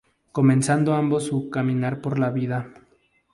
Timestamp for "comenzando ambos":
0.31-1.25